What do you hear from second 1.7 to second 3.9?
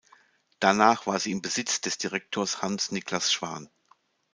des Direktors Hans Niclas Schwan.